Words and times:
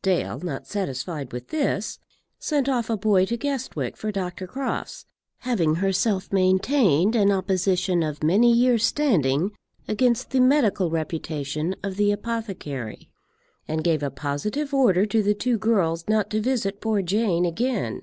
Dale, 0.00 0.40
not 0.40 0.66
satisfied 0.66 1.34
with 1.34 1.48
this, 1.48 1.98
sent 2.38 2.66
off 2.66 2.88
a 2.88 2.96
boy 2.96 3.26
to 3.26 3.36
Guestwick 3.36 3.94
for 3.98 4.10
Dr. 4.10 4.46
Crofts, 4.46 5.04
having 5.40 5.74
herself 5.74 6.32
maintained 6.32 7.14
an 7.14 7.30
opposition 7.30 8.02
of 8.02 8.22
many 8.24 8.50
years' 8.50 8.86
standing 8.86 9.50
against 9.86 10.30
the 10.30 10.40
medical 10.40 10.88
reputation 10.90 11.76
of 11.82 11.98
the 11.98 12.10
apothecary, 12.10 13.10
and 13.68 13.84
gave 13.84 14.02
a 14.02 14.10
positive 14.10 14.72
order 14.72 15.04
to 15.04 15.22
the 15.22 15.34
two 15.34 15.58
girls 15.58 16.08
not 16.08 16.30
to 16.30 16.40
visit 16.40 16.80
poor 16.80 17.02
Jane 17.02 17.44
again. 17.44 18.00